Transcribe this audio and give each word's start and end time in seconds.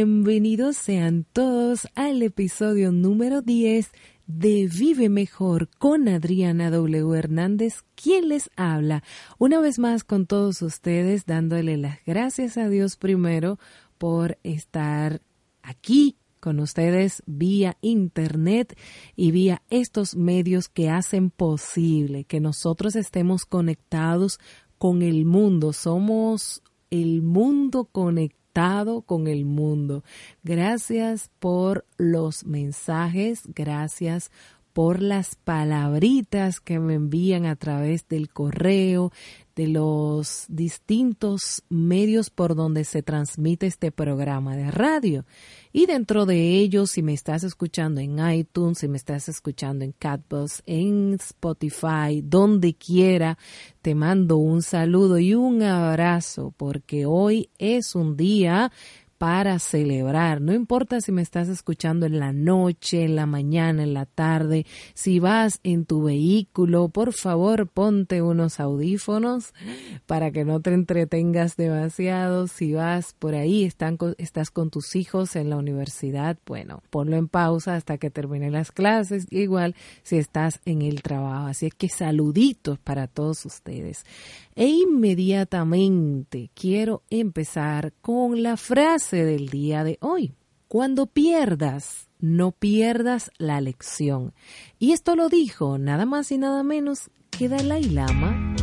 Bienvenidos 0.00 0.78
sean 0.78 1.26
todos 1.30 1.86
al 1.94 2.22
episodio 2.22 2.90
número 2.90 3.42
10 3.42 3.92
de 4.26 4.66
Vive 4.66 5.10
Mejor 5.10 5.68
con 5.76 6.08
Adriana 6.08 6.70
W. 6.70 7.18
Hernández, 7.18 7.84
quien 7.96 8.30
les 8.30 8.48
habla 8.56 9.02
una 9.36 9.60
vez 9.60 9.78
más 9.78 10.02
con 10.02 10.24
todos 10.24 10.62
ustedes, 10.62 11.26
dándole 11.26 11.76
las 11.76 11.98
gracias 12.06 12.56
a 12.56 12.70
Dios 12.70 12.96
primero 12.96 13.58
por 13.98 14.38
estar 14.42 15.20
aquí 15.60 16.16
con 16.40 16.60
ustedes 16.60 17.22
vía 17.26 17.76
internet 17.82 18.78
y 19.16 19.32
vía 19.32 19.60
estos 19.68 20.16
medios 20.16 20.70
que 20.70 20.88
hacen 20.88 21.28
posible 21.28 22.24
que 22.24 22.40
nosotros 22.40 22.96
estemos 22.96 23.44
conectados 23.44 24.40
con 24.78 25.02
el 25.02 25.26
mundo. 25.26 25.74
Somos 25.74 26.62
el 26.88 27.20
mundo 27.20 27.84
conectado 27.84 28.39
con 29.06 29.26
el 29.26 29.46
mundo. 29.46 30.04
Gracias 30.42 31.30
por 31.38 31.86
los 31.96 32.44
mensajes, 32.44 33.42
gracias 33.54 34.30
por 34.74 35.00
las 35.00 35.34
palabritas 35.34 36.60
que 36.60 36.78
me 36.78 36.94
envían 36.94 37.46
a 37.46 37.56
través 37.56 38.06
del 38.08 38.28
correo, 38.28 39.12
de 39.60 39.68
los 39.68 40.46
distintos 40.48 41.62
medios 41.68 42.30
por 42.30 42.54
donde 42.54 42.84
se 42.84 43.02
transmite 43.02 43.66
este 43.66 43.92
programa 43.92 44.56
de 44.56 44.70
radio. 44.70 45.26
Y 45.70 45.84
dentro 45.84 46.24
de 46.24 46.54
ellos, 46.56 46.92
si 46.92 47.02
me 47.02 47.12
estás 47.12 47.44
escuchando 47.44 48.00
en 48.00 48.18
iTunes, 48.32 48.78
si 48.78 48.88
me 48.88 48.96
estás 48.96 49.28
escuchando 49.28 49.84
en 49.84 49.92
Catbus, 49.92 50.62
en 50.64 51.12
Spotify, 51.12 52.22
donde 52.24 52.72
quiera, 52.72 53.36
te 53.82 53.94
mando 53.94 54.38
un 54.38 54.62
saludo 54.62 55.18
y 55.18 55.34
un 55.34 55.62
abrazo 55.62 56.54
porque 56.56 57.04
hoy 57.04 57.50
es 57.58 57.94
un 57.94 58.16
día 58.16 58.72
para 59.20 59.58
celebrar. 59.58 60.40
No 60.40 60.54
importa 60.54 61.02
si 61.02 61.12
me 61.12 61.20
estás 61.20 61.50
escuchando 61.50 62.06
en 62.06 62.18
la 62.18 62.32
noche, 62.32 63.04
en 63.04 63.16
la 63.16 63.26
mañana, 63.26 63.82
en 63.82 63.92
la 63.92 64.06
tarde, 64.06 64.64
si 64.94 65.18
vas 65.18 65.60
en 65.62 65.84
tu 65.84 66.04
vehículo, 66.04 66.88
por 66.88 67.12
favor 67.12 67.68
ponte 67.68 68.22
unos 68.22 68.60
audífonos 68.60 69.52
para 70.06 70.30
que 70.30 70.46
no 70.46 70.60
te 70.60 70.72
entretengas 70.72 71.58
demasiado. 71.58 72.46
Si 72.46 72.72
vas 72.72 73.12
por 73.18 73.34
ahí, 73.34 73.70
estás 74.16 74.50
con 74.50 74.70
tus 74.70 74.96
hijos 74.96 75.36
en 75.36 75.50
la 75.50 75.58
universidad, 75.58 76.38
bueno, 76.46 76.82
ponlo 76.88 77.18
en 77.18 77.28
pausa 77.28 77.74
hasta 77.74 77.98
que 77.98 78.08
termine 78.08 78.50
las 78.50 78.72
clases. 78.72 79.26
Igual 79.28 79.74
si 80.02 80.16
estás 80.16 80.60
en 80.64 80.80
el 80.80 81.02
trabajo. 81.02 81.48
Así 81.48 81.66
es 81.66 81.74
que 81.74 81.90
saluditos 81.90 82.78
para 82.78 83.06
todos 83.06 83.44
ustedes. 83.44 84.06
E 84.54 84.66
inmediatamente 84.66 86.50
quiero 86.54 87.02
empezar 87.10 87.92
con 88.00 88.42
la 88.42 88.56
frase 88.56 89.09
del 89.16 89.48
día 89.48 89.84
de 89.84 89.98
hoy. 90.00 90.34
Cuando 90.68 91.06
pierdas, 91.06 92.08
no 92.20 92.52
pierdas 92.52 93.30
la 93.38 93.60
lección. 93.60 94.32
Y 94.78 94.92
esto 94.92 95.16
lo 95.16 95.28
dijo 95.28 95.78
nada 95.78 96.06
más 96.06 96.30
y 96.30 96.38
nada 96.38 96.62
menos 96.62 97.10
que 97.30 97.48
Dalai 97.48 97.84
Lama. 97.84 98.54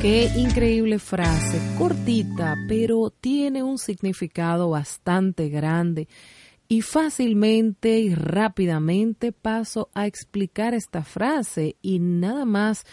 Qué 0.00 0.28
increíble 0.36 0.98
frase, 0.98 1.60
cortita, 1.78 2.56
pero 2.66 3.10
tiene 3.10 3.62
un 3.62 3.78
significado 3.78 4.70
bastante 4.70 5.48
grande. 5.48 6.08
Y 6.66 6.80
fácilmente 6.80 8.00
y 8.00 8.14
rápidamente 8.14 9.30
paso 9.30 9.90
a 9.94 10.06
explicar 10.06 10.74
esta 10.74 11.04
frase 11.04 11.76
y 11.82 12.00
nada 12.00 12.44
más 12.44 12.84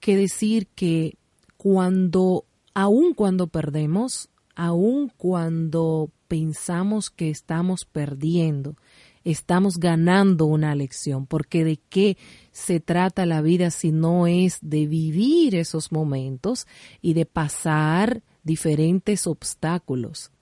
que 0.00 0.16
decir 0.16 0.66
que 0.74 1.16
cuando, 1.56 2.46
aun 2.74 3.14
cuando 3.14 3.46
perdemos, 3.48 4.30
aun 4.58 5.08
cuando 5.16 6.10
pensamos 6.26 7.10
que 7.10 7.30
estamos 7.30 7.84
perdiendo, 7.84 8.74
estamos 9.22 9.78
ganando 9.78 10.46
una 10.46 10.74
lección, 10.74 11.26
porque 11.26 11.62
de 11.62 11.78
qué 11.88 12.18
se 12.50 12.80
trata 12.80 13.24
la 13.24 13.40
vida 13.40 13.70
si 13.70 13.92
no 13.92 14.26
es 14.26 14.58
de 14.60 14.86
vivir 14.86 15.54
esos 15.54 15.92
momentos 15.92 16.66
y 17.00 17.14
de 17.14 17.24
pasar 17.24 18.24
diferentes 18.42 19.28
obstáculos 19.28 20.32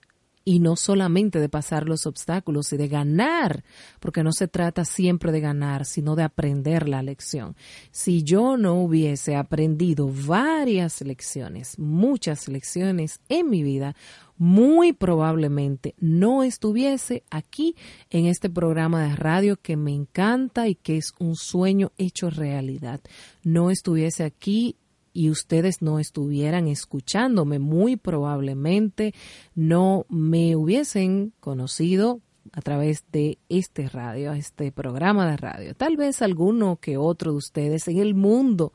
y 0.47 0.59
no 0.59 0.77
solamente 0.77 1.41
de 1.41 1.49
pasar 1.49 1.89
los 1.89 2.05
obstáculos 2.05 2.71
y 2.71 2.77
de 2.77 2.87
ganar, 2.87 3.65
porque 3.99 4.23
no 4.23 4.31
se 4.31 4.47
trata 4.47 4.85
siempre 4.85 5.33
de 5.33 5.41
ganar, 5.41 5.83
sino 5.83 6.15
de 6.15 6.23
aprender 6.23 6.87
la 6.87 7.03
lección. 7.03 7.57
Si 7.91 8.23
yo 8.23 8.55
no 8.55 8.75
hubiese 8.75 9.35
aprendido 9.35 10.09
varias 10.09 11.01
lecciones, 11.01 11.77
muchas 11.77 12.47
lecciones 12.47 13.19
en 13.27 13.49
mi 13.49 13.61
vida, 13.61 13.97
muy 14.37 14.93
probablemente 14.93 15.95
no 15.99 16.43
estuviese 16.43 17.23
aquí 17.29 17.75
en 18.09 18.25
este 18.25 18.49
programa 18.49 19.03
de 19.03 19.17
radio 19.17 19.57
que 19.57 19.75
me 19.75 19.93
encanta 19.93 20.69
y 20.69 20.75
que 20.75 20.95
es 20.95 21.13
un 21.19 21.35
sueño 21.35 21.91
hecho 21.97 22.29
realidad. 22.29 23.01
No 23.43 23.69
estuviese 23.69 24.23
aquí 24.23 24.77
y 25.17 25.31
ustedes 25.31 25.81
no 25.81 25.97
estuvieran 25.97 26.67
escuchándome, 26.67 27.57
muy 27.57 27.95
probablemente 27.95 29.15
no 29.55 30.05
me 30.09 30.55
hubiesen 30.55 31.33
conocido 31.39 32.21
a 32.53 32.61
través 32.61 33.03
de 33.11 33.39
este 33.49 33.89
radio, 33.89 34.33
este 34.33 34.71
programa 34.71 35.27
de 35.27 35.37
radio. 35.37 35.73
Tal 35.73 35.97
vez 35.97 36.21
alguno 36.21 36.75
que 36.75 36.97
otro 36.97 37.31
de 37.31 37.37
ustedes 37.37 37.87
en 37.87 37.97
el 37.97 38.13
mundo 38.13 38.73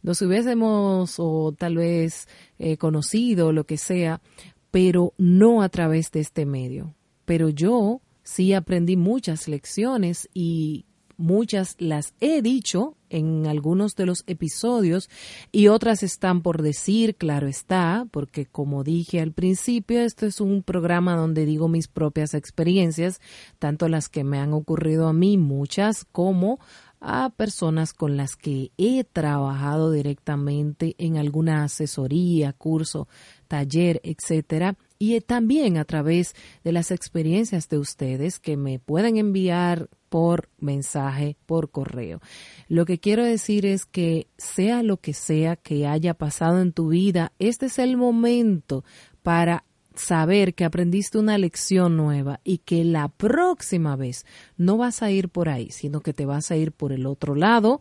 nos 0.00 0.22
hubiésemos 0.22 1.16
o 1.18 1.52
tal 1.52 1.76
vez 1.76 2.26
eh, 2.58 2.78
conocido, 2.78 3.52
lo 3.52 3.64
que 3.64 3.76
sea, 3.76 4.22
pero 4.70 5.12
no 5.18 5.60
a 5.60 5.68
través 5.68 6.10
de 6.10 6.20
este 6.20 6.46
medio. 6.46 6.94
Pero 7.26 7.50
yo 7.50 8.00
sí 8.22 8.54
aprendí 8.54 8.96
muchas 8.96 9.46
lecciones 9.46 10.26
y 10.32 10.86
muchas 11.18 11.76
las 11.78 12.14
he 12.18 12.40
dicho 12.40 12.96
en 13.12 13.46
algunos 13.46 13.94
de 13.94 14.06
los 14.06 14.24
episodios 14.26 15.08
y 15.52 15.68
otras 15.68 16.02
están 16.02 16.42
por 16.42 16.62
decir, 16.62 17.14
claro 17.16 17.46
está, 17.46 18.06
porque 18.10 18.46
como 18.46 18.82
dije 18.82 19.20
al 19.20 19.32
principio, 19.32 20.00
esto 20.00 20.26
es 20.26 20.40
un 20.40 20.62
programa 20.62 21.14
donde 21.14 21.46
digo 21.46 21.68
mis 21.68 21.88
propias 21.88 22.34
experiencias, 22.34 23.20
tanto 23.58 23.88
las 23.88 24.08
que 24.08 24.24
me 24.24 24.38
han 24.38 24.52
ocurrido 24.52 25.06
a 25.08 25.12
mí, 25.12 25.38
muchas, 25.38 26.04
como 26.10 26.58
a 27.02 27.30
personas 27.30 27.92
con 27.92 28.16
las 28.16 28.36
que 28.36 28.70
he 28.78 29.02
trabajado 29.04 29.90
directamente 29.90 30.94
en 30.98 31.16
alguna 31.16 31.64
asesoría, 31.64 32.52
curso, 32.52 33.08
taller, 33.48 34.00
etcétera, 34.04 34.76
y 34.98 35.20
también 35.20 35.78
a 35.78 35.84
través 35.84 36.34
de 36.62 36.70
las 36.70 36.92
experiencias 36.92 37.68
de 37.68 37.78
ustedes 37.78 38.38
que 38.38 38.56
me 38.56 38.78
pueden 38.78 39.16
enviar 39.16 39.88
por 40.12 40.50
mensaje, 40.58 41.38
por 41.46 41.70
correo. 41.70 42.20
Lo 42.68 42.84
que 42.84 43.00
quiero 43.00 43.24
decir 43.24 43.64
es 43.64 43.86
que 43.86 44.26
sea 44.36 44.82
lo 44.82 44.98
que 44.98 45.14
sea 45.14 45.56
que 45.56 45.86
haya 45.86 46.12
pasado 46.12 46.60
en 46.60 46.74
tu 46.74 46.88
vida, 46.88 47.32
este 47.38 47.64
es 47.64 47.78
el 47.78 47.96
momento 47.96 48.84
para 49.22 49.64
saber 49.94 50.52
que 50.52 50.66
aprendiste 50.66 51.16
una 51.16 51.38
lección 51.38 51.96
nueva 51.96 52.40
y 52.44 52.58
que 52.58 52.84
la 52.84 53.08
próxima 53.08 53.96
vez 53.96 54.26
no 54.58 54.76
vas 54.76 55.02
a 55.02 55.10
ir 55.10 55.30
por 55.30 55.48
ahí, 55.48 55.70
sino 55.70 56.00
que 56.02 56.12
te 56.12 56.26
vas 56.26 56.50
a 56.50 56.56
ir 56.56 56.72
por 56.72 56.92
el 56.92 57.06
otro 57.06 57.34
lado 57.34 57.80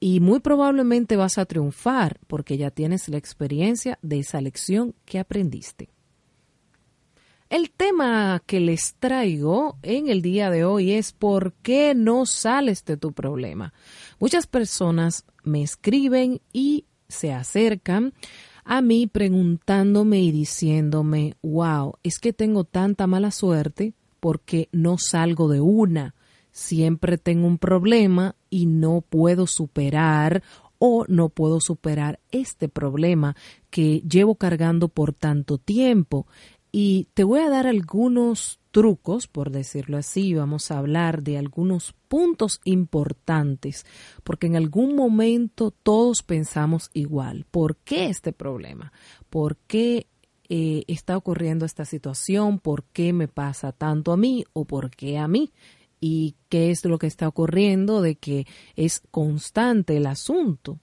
y 0.00 0.20
muy 0.20 0.40
probablemente 0.40 1.16
vas 1.16 1.38
a 1.38 1.46
triunfar 1.46 2.20
porque 2.26 2.58
ya 2.58 2.70
tienes 2.70 3.08
la 3.08 3.16
experiencia 3.16 3.98
de 4.02 4.18
esa 4.18 4.42
lección 4.42 4.94
que 5.06 5.18
aprendiste. 5.18 5.88
El 7.50 7.72
tema 7.72 8.40
que 8.46 8.60
les 8.60 8.94
traigo 9.00 9.76
en 9.82 10.08
el 10.08 10.22
día 10.22 10.50
de 10.50 10.64
hoy 10.64 10.92
es 10.92 11.10
por 11.10 11.52
qué 11.52 11.96
no 11.96 12.24
sales 12.24 12.84
de 12.84 12.96
tu 12.96 13.10
problema. 13.10 13.74
Muchas 14.20 14.46
personas 14.46 15.24
me 15.42 15.60
escriben 15.60 16.40
y 16.52 16.84
se 17.08 17.32
acercan 17.32 18.14
a 18.64 18.82
mí 18.82 19.08
preguntándome 19.08 20.20
y 20.20 20.30
diciéndome, 20.30 21.34
wow, 21.42 21.94
es 22.04 22.20
que 22.20 22.32
tengo 22.32 22.62
tanta 22.62 23.08
mala 23.08 23.32
suerte 23.32 23.94
porque 24.20 24.68
no 24.70 24.96
salgo 24.96 25.48
de 25.48 25.60
una. 25.60 26.14
Siempre 26.52 27.18
tengo 27.18 27.48
un 27.48 27.58
problema 27.58 28.36
y 28.48 28.66
no 28.66 29.00
puedo 29.00 29.48
superar 29.48 30.44
o 30.78 31.04
no 31.08 31.28
puedo 31.28 31.60
superar 31.60 32.20
este 32.30 32.68
problema 32.68 33.34
que 33.70 34.02
llevo 34.08 34.36
cargando 34.36 34.86
por 34.88 35.12
tanto 35.12 35.58
tiempo. 35.58 36.28
Y 36.72 37.08
te 37.14 37.24
voy 37.24 37.40
a 37.40 37.50
dar 37.50 37.66
algunos 37.66 38.60
trucos, 38.70 39.26
por 39.26 39.50
decirlo 39.50 39.96
así, 39.96 40.34
vamos 40.34 40.70
a 40.70 40.78
hablar 40.78 41.22
de 41.22 41.38
algunos 41.38 41.94
puntos 42.08 42.60
importantes, 42.64 43.84
porque 44.22 44.46
en 44.46 44.56
algún 44.56 44.94
momento 44.94 45.70
todos 45.70 46.22
pensamos 46.22 46.90
igual. 46.92 47.46
¿Por 47.50 47.76
qué 47.76 48.06
este 48.06 48.32
problema? 48.32 48.92
¿Por 49.28 49.56
qué 49.56 50.06
eh, 50.48 50.84
está 50.86 51.16
ocurriendo 51.16 51.64
esta 51.64 51.84
situación? 51.84 52.58
¿Por 52.58 52.84
qué 52.84 53.12
me 53.12 53.28
pasa 53.28 53.72
tanto 53.72 54.12
a 54.12 54.16
mí 54.16 54.44
o 54.52 54.64
por 54.64 54.90
qué 54.90 55.18
a 55.18 55.26
mí? 55.26 55.52
¿Y 56.00 56.36
qué 56.48 56.70
es 56.70 56.84
lo 56.84 56.98
que 56.98 57.06
está 57.06 57.28
ocurriendo 57.28 58.00
de 58.00 58.14
que 58.14 58.46
es 58.74 59.02
constante 59.10 59.96
el 59.96 60.06
asunto? 60.06 60.78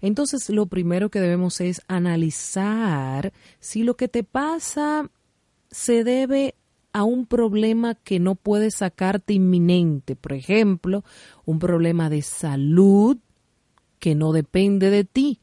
Entonces, 0.00 0.48
lo 0.50 0.66
primero 0.66 1.10
que 1.10 1.20
debemos 1.20 1.60
es 1.60 1.82
analizar 1.88 3.32
si 3.58 3.82
lo 3.82 3.96
que 3.96 4.08
te 4.08 4.22
pasa 4.22 5.10
se 5.70 6.04
debe 6.04 6.54
a 6.92 7.04
un 7.04 7.26
problema 7.26 7.94
que 7.94 8.18
no 8.18 8.34
puedes 8.34 8.76
sacarte 8.76 9.32
inminente, 9.32 10.16
por 10.16 10.32
ejemplo, 10.32 11.04
un 11.44 11.58
problema 11.58 12.10
de 12.10 12.22
salud 12.22 13.18
que 13.98 14.14
no 14.14 14.32
depende 14.32 14.90
de 14.90 15.04
ti, 15.04 15.40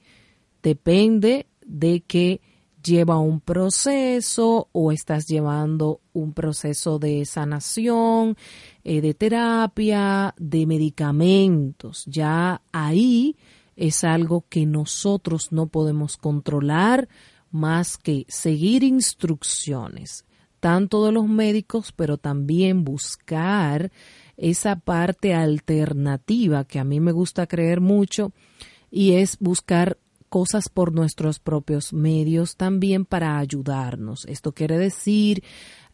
depende 0.61 1.47
de 1.65 2.01
que 2.01 2.41
lleva 2.83 3.19
un 3.19 3.39
proceso 3.41 4.69
o 4.71 4.91
estás 4.91 5.27
llevando 5.27 6.01
un 6.13 6.33
proceso 6.33 6.99
de 6.99 7.25
sanación, 7.25 8.35
eh, 8.83 9.01
de 9.01 9.13
terapia, 9.13 10.33
de 10.37 10.65
medicamentos. 10.65 12.03
Ya 12.05 12.61
ahí 12.71 13.35
es 13.75 14.03
algo 14.03 14.45
que 14.49 14.65
nosotros 14.65 15.51
no 15.51 15.67
podemos 15.67 16.17
controlar 16.17 17.07
más 17.51 17.97
que 17.97 18.25
seguir 18.27 18.83
instrucciones 18.83 20.25
tanto 20.59 21.05
de 21.05 21.11
los 21.11 21.27
médicos, 21.27 21.91
pero 21.91 22.17
también 22.17 22.83
buscar 22.83 23.91
esa 24.37 24.75
parte 24.77 25.33
alternativa 25.33 26.65
que 26.65 26.79
a 26.79 26.83
mí 26.83 26.99
me 26.99 27.11
gusta 27.11 27.47
creer 27.47 27.81
mucho 27.81 28.31
y 28.91 29.13
es 29.13 29.37
buscar 29.39 29.97
cosas 30.29 30.69
por 30.69 30.93
nuestros 30.93 31.39
propios 31.39 31.93
medios 31.93 32.57
también 32.57 33.05
para 33.05 33.37
ayudarnos. 33.37 34.25
Esto 34.25 34.51
quiere 34.51 34.77
decir 34.77 35.43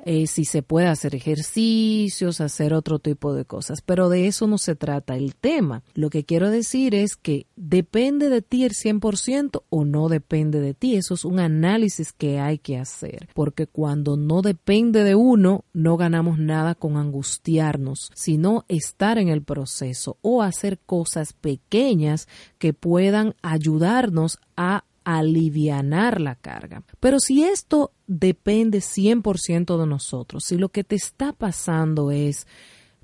eh, 0.06 0.28
si 0.28 0.46
se 0.46 0.62
puede 0.62 0.88
hacer 0.88 1.16
ejercicios, 1.16 2.42
hacer 2.42 2.74
otro 2.74 3.00
tipo 3.00 3.34
de 3.34 3.46
cosas, 3.46 3.82
pero 3.82 4.10
de 4.10 4.28
eso 4.28 4.48
no 4.48 4.58
se 4.58 4.76
trata 4.76 5.16
el 5.16 5.36
tema. 5.36 5.84
Lo 5.94 6.10
que 6.10 6.26
quiero 6.26 6.50
decir 6.50 6.94
es 6.94 7.16
que 7.16 7.48
depende 7.56 8.30
de 8.30 8.42
ti 8.42 8.66
el 8.66 8.74
100% 8.74 9.64
o 9.70 9.86
no 9.86 10.10
depende 10.10 10.60
de 10.60 10.74
ti. 10.74 10.96
Eso 10.96 11.14
es 11.14 11.26
un 11.26 11.40
análisis 11.40 12.12
que 12.12 12.40
hay 12.40 12.58
que 12.58 12.78
hacer, 12.78 13.30
porque 13.34 13.68
cuando 13.68 14.18
no 14.18 14.42
depende 14.42 15.04
de 15.04 15.16
uno, 15.16 15.64
no 15.74 15.98
ganamos 15.98 16.38
nada 16.38 16.76
con 16.76 16.98
angustiarnos, 16.98 18.12
sino 18.14 18.66
estar 18.68 19.18
en 19.18 19.30
el 19.30 19.42
proceso 19.42 20.18
o 20.22 20.42
hacer 20.42 20.80
cosas 20.80 21.34
pequeñas 21.34 22.28
que 22.58 22.74
puedan 22.74 23.36
ayudarnos 23.42 24.40
a 24.58 24.84
alivianar 25.04 26.22
la 26.22 26.36
carga. 26.36 26.84
Pero 27.00 27.20
si 27.20 27.44
esto 27.44 27.92
depende 28.08 28.80
100% 28.80 29.78
de 29.80 29.88
nosotros, 29.88 30.44
si 30.46 30.58
lo 30.58 30.70
que 30.70 30.84
te 30.84 30.96
está 30.96 31.34
pasando 31.34 32.12
es, 32.12 32.48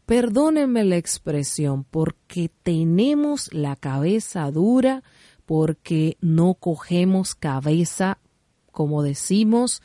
perdónenme 0.06 0.84
la 0.84 0.98
expresión, 0.98 1.84
porque 1.84 2.50
tenemos 2.64 3.54
la 3.54 3.76
cabeza 3.76 4.50
dura, 4.52 5.04
porque 5.46 6.18
no 6.22 6.56
cogemos 6.56 7.36
cabeza, 7.36 8.18
como 8.72 9.04
decimos, 9.04 9.82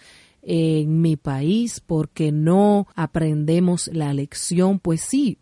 en 0.47 1.01
mi 1.01 1.17
país 1.17 1.81
porque 1.81 2.33
no 2.33 2.87
aprendemos 2.95 3.89
la 3.93 4.13
lección, 4.13 4.79
pues 4.79 5.01
sí, 5.01 5.39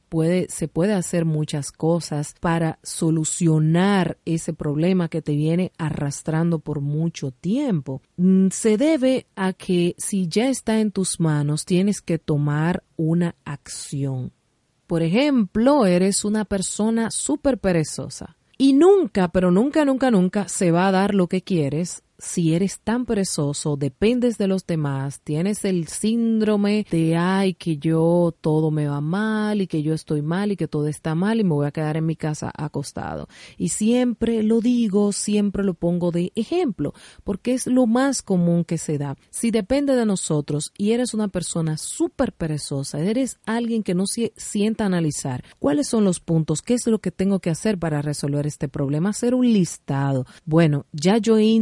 se 0.49 0.69
puede 0.69 0.93
hacer 0.93 1.25
muchas 1.25 1.73
cosas 1.73 2.35
para 2.39 2.79
solucionar 2.83 4.19
ese 4.25 4.53
problema 4.53 5.09
que 5.09 5.23
te 5.23 5.35
viene 5.35 5.73
arrastrando 5.79 6.59
por 6.59 6.81
mucho 6.81 7.31
tiempo. 7.31 8.03
Mm, 8.17 8.49
se 8.51 8.77
debe 8.77 9.27
a 9.37 9.53
que 9.53 9.95
si 9.99 10.29
ya 10.29 10.49
está 10.49 10.81
en 10.81 10.91
tus 10.91 11.19
manos, 11.19 11.65
tienes 11.65 12.03
que 12.03 12.19
tomar 12.19 12.83
una 12.97 13.35
acción. 13.45 14.33
Por 14.87 15.03
ejemplo, 15.03 15.87
eres 15.87 16.25
una 16.25 16.45
persona 16.45 17.11
súper 17.11 17.59
perezosa 17.59 18.37
y 18.59 18.75
nunca, 18.75 19.29
pero 19.29 19.51
nunca, 19.51 19.85
nunca, 19.85 20.11
nunca 20.11 20.49
se 20.49 20.71
va 20.71 20.89
a 20.89 20.93
dar 20.93 21.15
lo 21.15 21.27
que 21.27 21.43
quieres 21.43 22.03
si 22.23 22.55
eres 22.55 22.79
tan 22.79 23.05
perezoso, 23.05 23.77
dependes 23.77 24.39
de 24.39 24.47
los 24.47 24.65
demás, 24.65 25.21
tienes 25.23 25.65
el 25.65 25.89
síndrome 25.89 26.87
de 26.89 27.17
ay 27.17 27.55
que 27.55 27.79
yo 27.79 28.33
todo 28.41 28.71
me 28.71 28.87
va 28.87 29.01
mal 29.01 29.61
y 29.61 29.67
que 29.67 29.83
yo 29.83 29.93
estoy 29.93 30.23
mal 30.23 30.53
y 30.53 30.57
que 30.57 30.69
todo 30.69 30.87
está 30.87 31.17
mal 31.17 31.41
y 31.41 31.45
me 31.45 31.51
voy 31.51 31.67
a 31.67 31.73
quedar 31.73 31.97
en 31.97 32.07
mi 32.07 32.15
casa 32.15 32.53
acostado. 32.57 33.29
Y 33.59 33.71
siempre 33.71 34.45
lo 34.45 34.61
digo, 34.61 35.11
siempre 35.11 35.65
lo 35.65 35.75
pongo 35.75 36.13
de 36.13 36.31
ejemplo, 36.37 36.95
porque 37.25 37.55
es 37.55 37.67
lo 37.67 37.87
más 37.87 38.23
común 38.23 38.65
que 38.65 38.79
se 38.79 38.99
da. 38.99 39.17
Si 39.31 39.51
depende 39.51 39.97
de 39.97 40.07
nosotros 40.07 40.73
y 40.79 40.93
eres 40.93 41.15
una 41.15 41.27
persona 41.27 41.77
súper 41.77 42.33
perezosa, 42.33 43.01
eres 43.01 43.41
alguien 43.47 43.83
que 43.83 43.95
no 43.95 44.07
se 44.07 44.33
sienta 44.37 44.87
analizar 44.87 45.43
cuáles 45.59 45.89
son 45.89 46.05
los 46.05 46.21
puntos, 46.21 46.63
qué 46.63 46.75
es 46.75 46.87
lo 46.87 47.01
que 47.01 47.11
tengo 47.11 47.41
que 47.41 47.51
hacer 47.51 47.79
para 47.79 48.01
resolver 48.01 48.47
este 48.47 48.69
problema, 48.69 49.11
hacer 49.11 49.35
un 49.35 49.53
listado. 49.53 50.25
Bueno, 50.45 50.87
ya 50.93 51.19
yo 51.19 51.37
he 51.37 51.61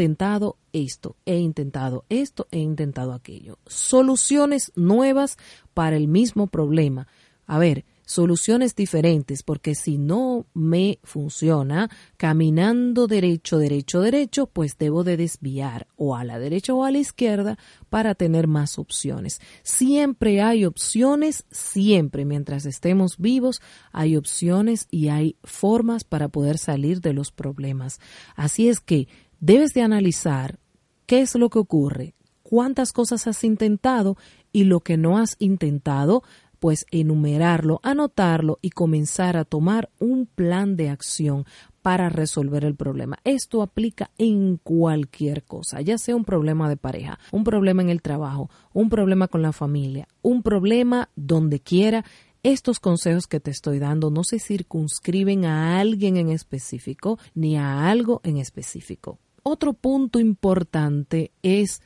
intentado 0.00 0.56
esto, 0.72 1.16
he 1.26 1.36
intentado 1.36 2.06
esto, 2.08 2.48
he 2.50 2.58
intentado 2.58 3.12
aquello. 3.12 3.58
Soluciones 3.66 4.72
nuevas 4.74 5.36
para 5.74 5.96
el 5.96 6.08
mismo 6.08 6.46
problema. 6.46 7.06
A 7.46 7.58
ver, 7.58 7.84
soluciones 8.06 8.74
diferentes, 8.74 9.42
porque 9.42 9.74
si 9.74 9.98
no 9.98 10.46
me 10.54 11.00
funciona 11.02 11.90
caminando 12.16 13.06
derecho, 13.06 13.58
derecho, 13.58 14.00
derecho, 14.00 14.46
pues 14.46 14.78
debo 14.78 15.04
de 15.04 15.18
desviar 15.18 15.86
o 15.96 16.16
a 16.16 16.24
la 16.24 16.38
derecha 16.38 16.72
o 16.72 16.84
a 16.84 16.90
la 16.90 16.98
izquierda 16.98 17.58
para 17.90 18.14
tener 18.14 18.46
más 18.46 18.78
opciones. 18.78 19.38
Siempre 19.62 20.40
hay 20.40 20.64
opciones, 20.64 21.44
siempre, 21.50 22.24
mientras 22.24 22.64
estemos 22.64 23.18
vivos, 23.18 23.60
hay 23.92 24.16
opciones 24.16 24.88
y 24.90 25.08
hay 25.08 25.36
formas 25.44 26.04
para 26.04 26.28
poder 26.28 26.56
salir 26.56 27.02
de 27.02 27.12
los 27.12 27.30
problemas. 27.32 28.00
Así 28.34 28.70
es 28.70 28.80
que 28.80 29.08
debes 29.40 29.72
de 29.74 29.82
analizar 29.82 30.58
qué 31.06 31.20
es 31.22 31.34
lo 31.34 31.50
que 31.50 31.58
ocurre, 31.58 32.14
cuántas 32.42 32.92
cosas 32.92 33.26
has 33.26 33.42
intentado 33.42 34.16
y 34.52 34.64
lo 34.64 34.80
que 34.80 34.96
no 34.96 35.18
has 35.18 35.36
intentado, 35.38 36.22
pues 36.60 36.84
enumerarlo, 36.90 37.80
anotarlo 37.82 38.58
y 38.60 38.70
comenzar 38.70 39.36
a 39.36 39.44
tomar 39.44 39.90
un 39.98 40.26
plan 40.26 40.76
de 40.76 40.90
acción 40.90 41.46
para 41.82 42.10
resolver 42.10 42.64
el 42.64 42.76
problema. 42.76 43.18
Esto 43.24 43.62
aplica 43.62 44.10
en 44.18 44.58
cualquier 44.58 45.44
cosa, 45.44 45.80
ya 45.80 45.96
sea 45.96 46.14
un 46.14 46.24
problema 46.24 46.68
de 46.68 46.76
pareja, 46.76 47.18
un 47.32 47.44
problema 47.44 47.82
en 47.82 47.88
el 47.88 48.02
trabajo, 48.02 48.50
un 48.74 48.90
problema 48.90 49.28
con 49.28 49.42
la 49.42 49.52
familia, 49.52 50.06
un 50.20 50.42
problema 50.42 51.08
donde 51.16 51.60
quiera. 51.60 52.04
Estos 52.42 52.80
consejos 52.80 53.26
que 53.26 53.40
te 53.40 53.50
estoy 53.50 53.78
dando 53.78 54.10
no 54.10 54.24
se 54.24 54.38
circunscriben 54.38 55.44
a 55.44 55.78
alguien 55.78 56.16
en 56.16 56.30
específico 56.30 57.18
ni 57.34 57.56
a 57.56 57.88
algo 57.90 58.20
en 58.24 58.36
específico. 58.36 59.18
Otro 59.42 59.72
punto 59.72 60.20
importante 60.20 61.32
es 61.42 61.82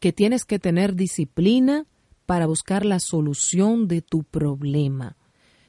que 0.00 0.12
tienes 0.12 0.44
que 0.44 0.58
tener 0.58 0.94
disciplina 0.94 1.86
para 2.26 2.46
buscar 2.46 2.84
la 2.84 3.00
solución 3.00 3.88
de 3.88 4.02
tu 4.02 4.22
problema. 4.24 5.16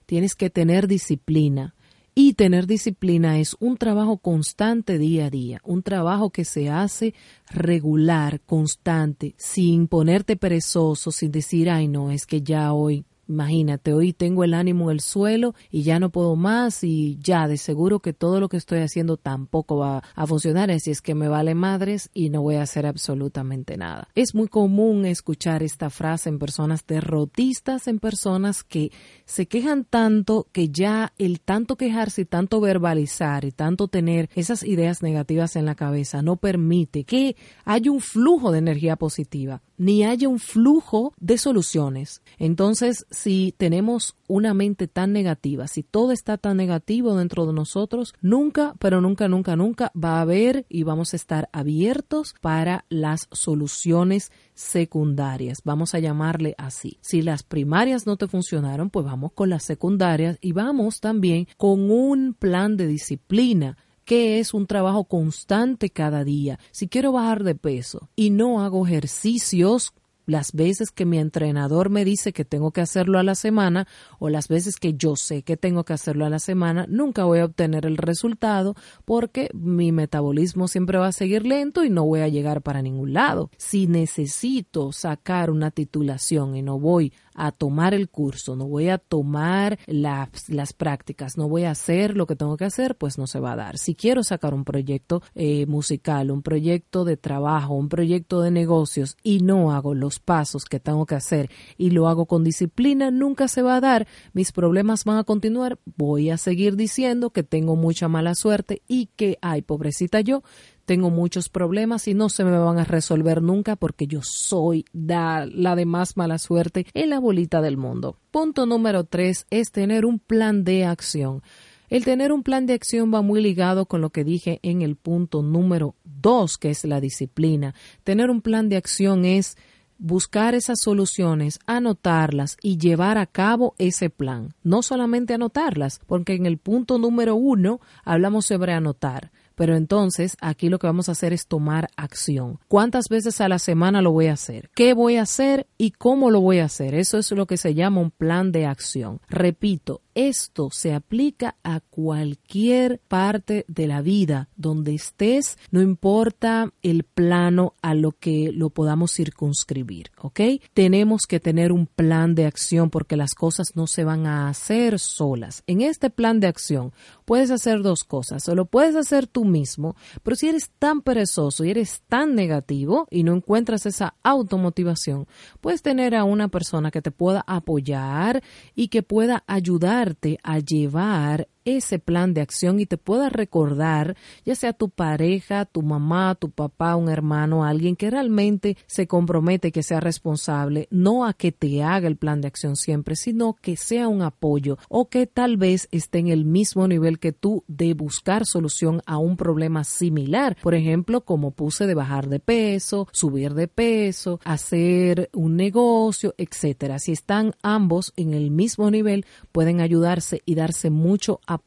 Tienes 0.06 0.36
que 0.36 0.50
tener 0.50 0.88
disciplina. 0.88 1.76
Y 2.16 2.34
tener 2.34 2.68
disciplina 2.68 3.40
es 3.40 3.56
un 3.60 3.78
trabajo 3.78 4.18
constante 4.18 4.98
día 4.98 5.28
a 5.28 5.30
día, 5.30 5.62
un 5.64 5.84
trabajo 5.84 6.32
que 6.32 6.44
se 6.44 6.70
hace 6.70 7.14
regular, 7.50 8.42
constante, 8.42 9.36
sin 9.38 9.88
ponerte 9.88 10.36
perezoso, 10.36 11.12
sin 11.12 11.32
decir, 11.32 11.70
ay 11.70 11.88
no, 11.88 12.12
es 12.12 12.26
que 12.26 12.42
ya 12.42 12.74
hoy 12.74 13.06
Imagínate, 13.30 13.94
hoy 13.94 14.12
tengo 14.12 14.44
el 14.44 14.56
ánimo 14.56 14.90
en 14.90 14.96
el 14.96 15.02
suelo 15.02 15.54
y 15.70 15.84
ya 15.84 16.00
no 16.00 16.10
puedo 16.10 16.36
más 16.36 16.84
y 16.84 17.20
ya 17.22 17.48
de 17.48 17.58
seguro 17.58 18.00
que 18.00 18.12
todo 18.12 18.40
lo 18.40 18.50
que 18.50 18.58
estoy 18.58 18.80
haciendo 18.80 19.18
tampoco 19.18 19.78
va 19.78 20.02
a 20.16 20.26
funcionar, 20.26 20.72
así 20.72 20.90
es 20.90 21.04
que 21.04 21.14
me 21.14 21.28
vale 21.28 21.54
madres 21.54 22.10
y 22.12 22.32
no 22.32 22.42
voy 22.42 22.56
a 22.56 22.64
hacer 22.64 22.88
absolutamente 22.88 23.78
nada. 23.78 24.08
Es 24.16 24.34
muy 24.34 24.48
común 24.48 25.06
escuchar 25.06 25.62
esta 25.62 25.92
frase 25.92 26.30
en 26.30 26.40
personas 26.40 26.88
derrotistas, 26.88 27.88
en 27.88 28.00
personas 28.00 28.64
que 28.64 28.92
se 29.26 29.48
quejan 29.48 29.86
tanto 29.86 30.48
que 30.52 30.70
ya 30.70 31.14
el 31.20 31.40
tanto 31.40 31.76
quejarse 31.76 32.22
y 32.22 32.26
tanto 32.26 32.60
verbalizar 32.60 33.46
y 33.46 33.52
tanto 33.52 33.88
tener 33.90 34.32
esas 34.34 34.64
ideas 34.64 35.04
negativas 35.04 35.56
en 35.56 35.66
la 35.66 35.76
cabeza 35.76 36.24
no 36.24 36.38
permite 36.38 37.04
que 37.04 37.36
haya 37.64 37.92
un 37.92 38.02
flujo 38.02 38.52
de 38.52 38.58
energía 38.58 38.96
positiva 38.96 39.62
ni 39.80 40.04
haya 40.04 40.30
un 40.30 40.38
flujo 40.38 41.14
de 41.20 41.40
soluciones. 41.40 42.22
Entonces, 42.38 43.08
si 43.10 43.56
tenemos 43.58 44.16
una 44.28 44.54
mente 44.54 44.88
tan 44.88 45.12
negativa, 45.14 45.68
si 45.68 45.82
todo 45.82 46.12
está 46.12 46.38
tan 46.38 46.58
negativo 46.58 47.16
dentro 47.16 47.48
de 47.48 47.54
nosotros, 47.54 48.14
nunca, 48.22 48.76
pero 48.78 49.02
nunca, 49.02 49.28
nunca, 49.28 49.56
nunca 49.56 49.92
va 49.96 50.18
a 50.18 50.22
haber 50.22 50.66
y 50.70 50.84
vamos 50.84 51.14
a 51.14 51.16
estar 51.16 51.50
abiertos 51.54 52.36
para 52.42 52.86
las 52.90 53.28
soluciones 53.32 54.32
secundarias. 54.54 55.60
Vamos 55.64 55.96
a 55.96 56.00
llamarle 56.00 56.54
así. 56.58 56.98
Si 57.02 57.22
las 57.22 57.44
primarias 57.44 58.06
no 58.06 58.18
te 58.18 58.28
funcionaron, 58.28 58.90
pues 58.90 59.06
vamos 59.06 59.32
con 59.32 59.50
las 59.50 59.64
secundarias 59.64 60.38
y 60.42 60.52
vamos 60.52 61.00
también 61.00 61.48
con 61.58 61.90
un 61.90 62.34
plan 62.34 62.76
de 62.76 62.86
disciplina 62.86 63.78
que 64.10 64.40
es 64.40 64.56
un 64.56 64.66
trabajo 64.66 65.04
constante 65.04 65.92
cada 65.92 66.24
día. 66.24 66.58
Si 66.72 66.88
quiero 66.88 67.12
bajar 67.12 67.44
de 67.44 67.54
peso 67.54 68.10
y 68.16 68.32
no 68.32 68.64
hago 68.64 68.88
ejercicios 68.88 69.94
las 70.30 70.54
veces 70.54 70.92
que 70.92 71.06
mi 71.06 71.18
entrenador 71.18 71.90
me 71.90 72.06
dice 72.06 72.34
que 72.34 72.46
tengo 72.46 72.72
que 72.72 72.82
hacerlo 72.82 73.20
a 73.20 73.24
la 73.24 73.36
semana 73.36 73.88
o 74.20 74.30
las 74.30 74.48
veces 74.48 74.78
que 74.78 74.94
yo 74.94 75.16
sé 75.16 75.44
que 75.44 75.58
tengo 75.58 75.84
que 75.84 75.94
hacerlo 75.94 76.26
a 76.26 76.30
la 76.30 76.40
semana, 76.40 76.86
nunca 76.88 77.26
voy 77.26 77.40
a 77.40 77.46
obtener 77.46 77.86
el 77.86 77.98
resultado 77.98 78.76
porque 79.06 79.50
mi 79.54 79.92
metabolismo 79.92 80.68
siempre 80.68 80.98
va 80.98 81.08
a 81.08 81.12
seguir 81.12 81.46
lento 81.46 81.84
y 81.84 81.90
no 81.90 82.06
voy 82.06 82.22
a 82.22 82.28
llegar 82.28 82.62
para 82.62 82.82
ningún 82.82 83.14
lado. 83.14 83.50
Si 83.58 83.88
necesito 83.88 84.92
sacar 84.92 85.50
una 85.50 85.72
titulación 85.72 86.56
y 86.56 86.62
no 86.62 86.80
voy 86.80 87.14
a 87.34 87.52
tomar 87.52 87.94
el 87.94 88.10
curso, 88.10 88.56
no 88.56 88.68
voy 88.68 88.90
a 88.90 88.98
tomar 88.98 89.80
las, 89.88 90.50
las 90.50 90.74
prácticas, 90.74 91.38
no 91.38 91.48
voy 91.48 91.64
a 91.64 91.72
hacer 91.72 92.18
lo 92.18 92.28
que 92.28 92.36
tengo 92.36 92.58
que 92.58 92.66
hacer, 92.66 92.98
pues 92.98 93.18
no 93.18 93.28
se 93.28 93.40
va 93.40 93.54
a 93.54 93.56
dar. 93.56 93.78
Si 93.78 93.96
quiero 93.96 94.24
sacar 94.24 94.54
un 94.54 94.66
proyecto 94.66 95.22
eh, 95.36 95.66
musical, 95.66 96.32
un 96.32 96.42
proyecto 96.42 97.06
de 97.06 97.16
trabajo, 97.16 97.76
un 97.76 97.88
proyecto 97.88 98.42
de 98.42 98.52
negocios 98.52 99.18
y 99.24 99.40
no 99.40 99.72
hago 99.72 99.94
los 99.96 100.19
pasos 100.20 100.66
que 100.66 100.80
tengo 100.80 101.06
que 101.06 101.16
hacer 101.16 101.50
y 101.78 101.92
lo 101.92 102.08
hago 102.08 102.26
con 102.26 102.44
disciplina, 102.44 103.12
nunca 103.12 103.48
se 103.48 103.62
va 103.62 103.78
a 103.78 103.82
dar. 103.82 104.08
Mis 104.34 104.52
problemas 104.52 105.06
van 105.06 105.18
a 105.18 105.24
continuar. 105.24 105.80
Voy 105.98 106.30
a 106.30 106.38
seguir 106.38 106.76
diciendo 106.76 107.32
que 107.32 107.44
tengo 107.44 107.76
mucha 107.76 108.08
mala 108.08 108.36
suerte 108.36 108.82
y 108.88 109.08
que, 109.16 109.38
ay, 109.42 109.62
pobrecita 109.62 110.22
yo, 110.22 110.44
tengo 110.86 111.12
muchos 111.12 111.50
problemas 111.50 112.08
y 112.08 112.16
no 112.16 112.30
se 112.30 112.44
me 112.44 112.58
van 112.58 112.80
a 112.80 112.84
resolver 112.84 113.44
nunca 113.44 113.76
porque 113.76 114.08
yo 114.08 114.22
soy 114.24 114.86
la 114.92 115.46
de 115.76 115.86
más 115.86 116.18
mala 116.18 116.40
suerte 116.40 116.88
en 116.94 117.12
la 117.12 117.20
bolita 117.20 117.62
del 117.62 117.78
mundo. 117.78 118.18
Punto 118.32 118.66
número 118.66 119.04
tres 119.04 119.46
es 119.52 119.72
tener 119.72 120.06
un 120.06 120.18
plan 120.18 120.64
de 120.64 120.86
acción. 120.86 121.44
El 121.90 122.06
tener 122.06 122.32
un 122.32 122.44
plan 122.44 122.68
de 122.68 122.74
acción 122.74 123.12
va 123.14 123.22
muy 123.22 123.42
ligado 123.42 123.88
con 123.88 124.02
lo 124.02 124.12
que 124.12 124.24
dije 124.24 124.60
en 124.62 124.82
el 124.84 124.96
punto 124.96 125.42
número 125.42 125.96
dos, 126.04 126.58
que 126.58 126.70
es 126.70 126.86
la 126.86 127.02
disciplina. 127.02 127.74
Tener 128.04 128.30
un 128.30 128.42
plan 128.42 128.70
de 128.70 128.78
acción 128.78 129.26
es 129.26 129.58
buscar 130.00 130.56
esas 130.56 130.80
soluciones, 130.80 131.60
anotarlas 131.68 132.58
y 132.64 132.78
llevar 132.78 133.18
a 133.18 133.28
cabo 133.28 133.76
ese 133.78 134.10
plan. 134.10 134.56
No 134.64 134.82
solamente 134.82 135.34
anotarlas, 135.34 136.00
porque 136.08 136.34
en 136.34 136.46
el 136.46 136.58
punto 136.58 136.98
número 136.98 137.36
uno 137.36 137.82
hablamos 138.04 138.48
sobre 138.48 138.74
anotar. 138.74 139.32
Pero 139.60 139.76
entonces 139.76 140.38
aquí 140.40 140.70
lo 140.70 140.80
que 140.80 140.88
vamos 140.88 141.10
a 141.10 141.12
hacer 141.12 141.34
es 141.34 141.46
tomar 141.46 141.90
acción. 141.98 142.60
¿Cuántas 142.70 143.10
veces 143.10 143.42
a 143.42 143.50
la 143.50 143.60
semana 143.60 144.02
lo 144.02 144.14
voy 144.14 144.28
a 144.28 144.34
hacer? 144.34 144.70
¿Qué 144.74 144.94
voy 144.94 145.18
a 145.18 145.24
hacer 145.24 145.68
y 145.78 145.92
cómo 145.92 146.32
lo 146.32 146.40
voy 146.40 146.60
a 146.60 146.66
hacer? 146.66 146.96
Eso 146.96 147.18
es 147.18 147.30
lo 147.34 147.46
que 147.46 147.58
se 147.58 147.74
llama 147.74 148.00
un 148.00 148.10
plan 148.10 148.54
de 148.54 148.66
acción. 148.66 149.20
Repito, 149.28 150.02
esto 150.20 150.70
se 150.72 150.94
aplica 150.94 151.56
a 151.64 151.80
cualquier 151.80 153.00
parte 153.08 153.64
de 153.68 153.88
la 153.88 154.02
vida 154.02 154.50
donde 154.58 154.94
estés, 154.94 155.58
no 155.72 155.82
importa 155.82 156.74
el 156.82 157.04
plano 157.04 157.74
a 157.82 157.94
lo 157.94 158.12
que 158.12 158.52
lo 158.54 158.70
podamos 158.70 159.14
circunscribir, 159.14 160.12
¿ok? 160.22 160.40
Tenemos 160.74 161.22
que 161.26 161.40
tener 161.40 161.72
un 161.72 161.86
plan 161.86 162.36
de 162.36 162.46
acción 162.46 162.90
porque 162.90 163.16
las 163.16 163.34
cosas 163.34 163.76
no 163.76 163.88
se 163.88 164.04
van 164.04 164.26
a 164.26 164.50
hacer 164.50 165.00
solas. 165.00 165.64
En 165.68 165.80
este 165.80 166.10
plan 166.10 166.42
de 166.42 166.48
acción 166.48 166.92
puedes 167.24 167.50
hacer 167.50 167.82
dos 167.82 168.04
cosas, 168.04 168.48
o 168.50 168.56
lo 168.56 168.66
puedes 168.66 168.98
hacer 168.98 169.26
tú 169.26 169.46
mismo, 169.50 169.96
pero 170.24 170.36
si 170.36 170.48
eres 170.48 170.72
tan 170.80 171.02
perezoso 171.02 171.66
y 171.66 171.72
eres 171.72 172.02
tan 172.08 172.36
negativo 172.36 173.08
y 173.12 173.24
no 173.24 173.34
encuentras 173.34 173.86
esa 173.86 174.16
automotivación, 174.24 175.28
puedes 175.62 175.82
tener 175.82 176.16
a 176.16 176.24
una 176.24 176.48
persona 176.48 176.92
que 176.92 177.02
te 177.02 177.12
pueda 177.12 177.44
apoyar 177.48 178.42
y 178.76 178.88
que 178.88 179.04
pueda 179.04 179.44
ayudar 179.48 180.00
a 180.44 180.60
llevar 180.60 181.48
ese 181.78 182.00
plan 182.00 182.34
de 182.34 182.42
acción 182.42 182.80
y 182.80 182.86
te 182.86 182.98
pueda 182.98 183.30
recordar, 183.30 184.16
ya 184.46 184.56
sea 184.56 184.74
tu 184.74 184.90
pareja, 184.90 185.66
tu 185.66 185.82
mamá, 185.82 186.36
tu 186.36 186.50
papá, 186.50 186.96
un 186.96 187.10
hermano, 187.10 187.64
alguien 187.64 187.96
que 187.96 188.10
realmente 188.10 188.78
se 188.88 189.08
compromete 189.08 189.72
que 189.72 189.84
sea 189.84 190.00
responsable, 190.00 190.88
no 190.92 191.26
a 191.26 191.34
que 191.34 191.52
te 191.52 191.84
haga 191.84 192.08
el 192.08 192.18
plan 192.18 192.42
de 192.42 192.48
acción 192.48 192.76
siempre, 192.76 193.16
sino 193.16 193.54
que 193.54 193.78
sea 193.78 194.08
un 194.08 194.22
apoyo 194.22 194.78
o 194.90 195.10
que 195.10 195.28
tal 195.28 195.58
vez 195.58 195.88
esté 195.92 196.20
en 196.20 196.28
el 196.28 196.46
mismo 196.46 196.88
nivel 196.88 197.20
que 197.20 197.32
tú 197.32 197.64
de 197.68 197.94
buscar 197.94 198.46
solución 198.46 199.02
a 199.06 199.18
un 199.18 199.38
problema 199.38 199.84
similar. 199.84 200.58
Por 200.62 200.76
ejemplo, 200.76 201.22
como 201.22 201.52
puse 201.52 201.88
de 201.88 201.96
bajar 201.96 202.28
de 202.30 202.40
peso, 202.40 203.08
subir 203.12 203.54
de 203.54 203.68
peso, 203.68 204.40
hacer 204.44 205.30
un 205.34 205.56
negocio, 205.56 206.34
etcétera. 206.38 207.00
Si 207.00 207.12
están 207.12 207.54
ambos 207.62 208.14
en 208.16 208.34
el 208.34 208.52
mismo 208.52 208.90
nivel, 208.92 209.26
pueden 209.52 209.82
ayudarse 209.82 210.42
y 210.46 210.56
darse 210.56 210.90
mucho 210.90 211.40
apoyo 211.46 211.59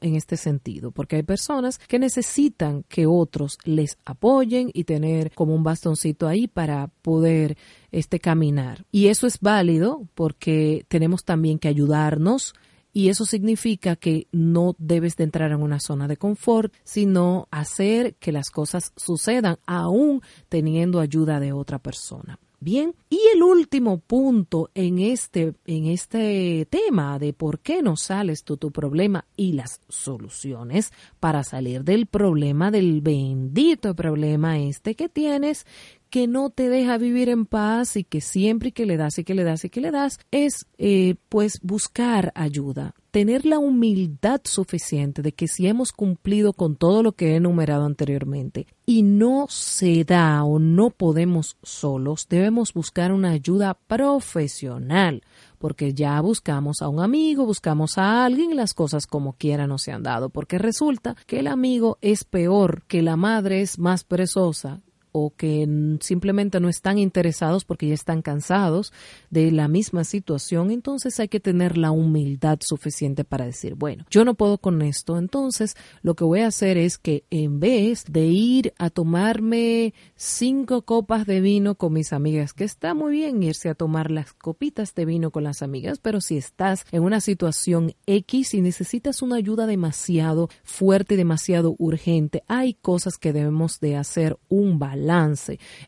en 0.00 0.16
este 0.16 0.36
sentido, 0.36 0.90
porque 0.90 1.16
hay 1.16 1.22
personas 1.22 1.78
que 1.78 1.98
necesitan 1.98 2.84
que 2.88 3.06
otros 3.06 3.58
les 3.64 3.98
apoyen 4.04 4.70
y 4.74 4.84
tener 4.84 5.32
como 5.32 5.54
un 5.54 5.62
bastoncito 5.62 6.28
ahí 6.28 6.48
para 6.48 6.88
poder 7.02 7.56
este 7.92 8.20
caminar. 8.20 8.84
Y 8.90 9.06
eso 9.06 9.26
es 9.26 9.40
válido 9.40 10.06
porque 10.14 10.84
tenemos 10.88 11.24
también 11.24 11.58
que 11.58 11.68
ayudarnos 11.68 12.54
y 12.92 13.08
eso 13.08 13.24
significa 13.24 13.96
que 13.96 14.26
no 14.32 14.74
debes 14.78 15.16
de 15.16 15.24
entrar 15.24 15.52
en 15.52 15.62
una 15.62 15.78
zona 15.78 16.08
de 16.08 16.16
confort, 16.16 16.72
sino 16.82 17.46
hacer 17.50 18.14
que 18.16 18.32
las 18.32 18.50
cosas 18.50 18.92
sucedan 18.96 19.58
aún 19.66 20.22
teniendo 20.48 21.00
ayuda 21.00 21.38
de 21.38 21.52
otra 21.52 21.78
persona. 21.78 22.38
Bien, 22.62 22.94
y 23.08 23.18
el 23.34 23.42
último 23.42 24.00
punto 24.00 24.68
en 24.74 24.98
este, 24.98 25.54
en 25.64 25.86
este 25.86 26.66
tema 26.68 27.18
de 27.18 27.32
por 27.32 27.60
qué 27.60 27.80
no 27.80 27.96
sales 27.96 28.44
tú 28.44 28.58
tu 28.58 28.70
problema 28.70 29.24
y 29.34 29.54
las 29.54 29.80
soluciones 29.88 30.92
para 31.20 31.42
salir 31.42 31.84
del 31.84 32.04
problema, 32.04 32.70
del 32.70 33.00
bendito 33.00 33.94
problema 33.94 34.58
este 34.58 34.94
que 34.94 35.08
tienes, 35.08 35.64
que 36.10 36.26
no 36.26 36.50
te 36.50 36.68
deja 36.68 36.98
vivir 36.98 37.30
en 37.30 37.46
paz 37.46 37.96
y 37.96 38.04
que 38.04 38.20
siempre 38.20 38.72
que 38.72 38.84
le 38.84 38.98
das 38.98 39.18
y 39.18 39.24
que 39.24 39.34
le 39.34 39.44
das 39.44 39.64
y 39.64 39.70
que 39.70 39.80
le 39.80 39.90
das 39.90 40.18
es 40.30 40.66
eh, 40.76 41.14
pues 41.30 41.60
buscar 41.62 42.30
ayuda 42.34 42.94
tener 43.10 43.44
la 43.44 43.58
humildad 43.58 44.40
suficiente 44.44 45.22
de 45.22 45.32
que 45.32 45.48
si 45.48 45.66
hemos 45.66 45.92
cumplido 45.92 46.52
con 46.52 46.76
todo 46.76 47.02
lo 47.02 47.12
que 47.12 47.32
he 47.32 47.36
enumerado 47.36 47.84
anteriormente 47.84 48.66
y 48.86 49.02
no 49.02 49.46
se 49.48 50.04
da 50.04 50.44
o 50.44 50.58
no 50.58 50.90
podemos 50.90 51.56
solos, 51.62 52.26
debemos 52.28 52.72
buscar 52.72 53.12
una 53.12 53.30
ayuda 53.30 53.74
profesional, 53.74 55.22
porque 55.58 55.92
ya 55.94 56.20
buscamos 56.20 56.82
a 56.82 56.88
un 56.88 57.00
amigo, 57.00 57.46
buscamos 57.46 57.98
a 57.98 58.24
alguien 58.24 58.56
las 58.56 58.74
cosas 58.74 59.06
como 59.06 59.34
quiera 59.34 59.66
no 59.66 59.78
se 59.78 59.92
han 59.92 60.02
dado, 60.02 60.30
porque 60.30 60.58
resulta 60.58 61.16
que 61.26 61.40
el 61.40 61.46
amigo 61.46 61.98
es 62.00 62.24
peor, 62.24 62.82
que 62.86 63.02
la 63.02 63.16
madre 63.16 63.60
es 63.60 63.78
más 63.78 64.04
perezosa, 64.04 64.80
o 65.12 65.34
que 65.34 65.66
simplemente 66.00 66.60
no 66.60 66.68
están 66.68 66.98
interesados 66.98 67.64
porque 67.64 67.88
ya 67.88 67.94
están 67.94 68.22
cansados 68.22 68.92
de 69.30 69.50
la 69.50 69.68
misma 69.68 70.04
situación, 70.04 70.70
entonces 70.70 71.18
hay 71.20 71.28
que 71.28 71.40
tener 71.40 71.76
la 71.76 71.90
humildad 71.90 72.58
suficiente 72.60 73.24
para 73.24 73.46
decir, 73.46 73.74
bueno, 73.74 74.04
yo 74.10 74.24
no 74.24 74.34
puedo 74.34 74.58
con 74.58 74.82
esto, 74.82 75.18
entonces 75.18 75.76
lo 76.02 76.14
que 76.14 76.24
voy 76.24 76.40
a 76.40 76.48
hacer 76.48 76.78
es 76.78 76.98
que 76.98 77.24
en 77.30 77.60
vez 77.60 78.04
de 78.08 78.26
ir 78.26 78.72
a 78.78 78.90
tomarme 78.90 79.94
cinco 80.16 80.82
copas 80.82 81.26
de 81.26 81.40
vino 81.40 81.74
con 81.74 81.92
mis 81.92 82.12
amigas, 82.12 82.52
que 82.52 82.64
está 82.64 82.94
muy 82.94 83.12
bien 83.12 83.42
irse 83.42 83.68
a 83.68 83.74
tomar 83.74 84.10
las 84.10 84.32
copitas 84.32 84.94
de 84.94 85.04
vino 85.04 85.30
con 85.30 85.44
las 85.44 85.62
amigas, 85.62 85.98
pero 85.98 86.20
si 86.20 86.36
estás 86.36 86.84
en 86.92 87.02
una 87.02 87.20
situación 87.20 87.94
X 88.06 88.54
y 88.54 88.60
necesitas 88.60 89.22
una 89.22 89.36
ayuda 89.36 89.66
demasiado 89.66 90.48
fuerte, 90.62 91.16
demasiado 91.16 91.74
urgente, 91.78 92.42
hay 92.46 92.74
cosas 92.74 93.16
que 93.16 93.32
debemos 93.32 93.80
de 93.80 93.96
hacer 93.96 94.38
un 94.48 94.78
balance 94.78 94.99